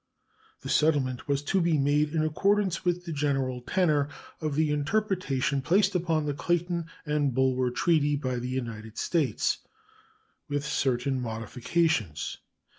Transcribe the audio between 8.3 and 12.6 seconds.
the United States, with certain modifications.